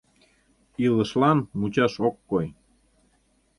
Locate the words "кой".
2.29-2.47